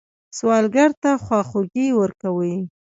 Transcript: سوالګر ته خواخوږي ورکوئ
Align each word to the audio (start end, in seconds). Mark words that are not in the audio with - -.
سوالګر 0.37 0.91
ته 1.01 1.11
خواخوږي 1.23 1.87
ورکوئ 1.99 2.55